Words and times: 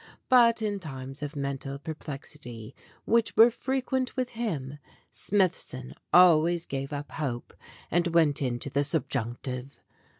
But 0.29 0.63
in 0.63 0.79
times 0.79 1.21
of 1.21 1.35
mental 1.35 1.77
perplexity, 1.77 2.73
which 3.05 3.37
were 3.37 3.51
frequent 3.51 4.15
with 4.15 4.29
him, 4.29 4.79
Smithson 5.11 5.93
always 6.11 6.65
gave 6.65 6.91
up 6.91 7.11
hope 7.11 7.53
and 7.91 8.07
went 8.07 8.41
into 8.41 8.71
the 8.71 8.83
sub 8.83 9.07
junctive. 9.09 9.79